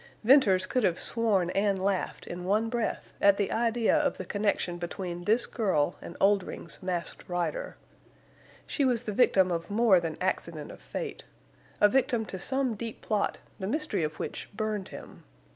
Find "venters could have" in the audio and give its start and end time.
0.23-0.97